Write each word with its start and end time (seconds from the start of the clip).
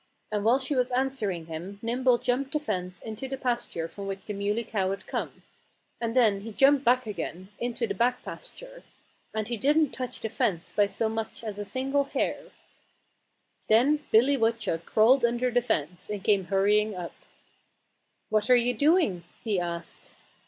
And 0.31 0.43
while 0.43 0.57
she 0.57 0.73
was 0.73 0.89
answering 0.89 1.45
him 1.45 1.77
Nimble 1.83 2.17
jumped 2.17 2.53
the 2.53 2.59
fence 2.59 2.99
into 3.03 3.27
the 3.27 3.37
pasture 3.37 3.87
from 3.87 4.07
which 4.07 4.25
the 4.25 4.33
Muley 4.33 4.63
Cow 4.63 4.89
had 4.89 5.05
come; 5.05 5.43
and 5.99 6.15
then 6.15 6.41
he 6.41 6.51
jumped 6.51 6.83
back 6.83 7.05
again, 7.05 7.49
into 7.59 7.85
the 7.85 7.93
back 7.93 8.23
pasture. 8.23 8.81
And 9.35 9.47
he 9.47 9.57
didn't 9.57 9.91
touch 9.91 10.21
the 10.21 10.29
fence 10.29 10.73
by 10.75 10.87
so 10.87 11.07
much 11.07 11.43
as 11.43 11.59
a 11.59 11.65
single 11.65 12.05
hair. 12.05 12.45
Then 13.69 14.03
Billy 14.09 14.37
Woodchuck 14.37 14.87
crawled 14.87 15.23
under 15.23 15.51
the 15.51 15.61
fence 15.61 16.09
and 16.09 16.23
came 16.23 16.45
hurrying 16.45 16.95
up. 16.95 17.13
"What 18.29 18.49
are 18.49 18.55
you 18.55 18.73
doing?" 18.73 19.23
he 19.43 19.59
asked. 19.59 20.13